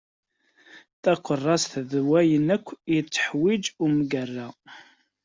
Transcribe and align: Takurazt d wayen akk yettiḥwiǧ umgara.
Takurazt 1.03 1.73
d 1.89 1.91
wayen 2.07 2.47
akk 2.55 2.67
yettiḥwiǧ 2.93 3.63
umgara. 3.85 4.47